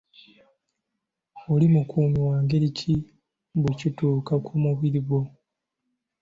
[1.51, 2.93] Oli mukuumi wa ngeri ki
[3.61, 5.21] bwe kituuka ku mubiri gwo?